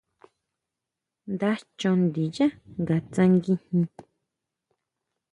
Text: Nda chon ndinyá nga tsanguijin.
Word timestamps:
Nda 1.31 1.51
chon 1.77 1.99
ndinyá 2.07 2.47
nga 2.79 2.95
tsanguijin. 3.11 3.85